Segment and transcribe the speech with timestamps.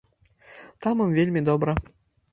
[0.85, 1.79] Там ім вельмі добра!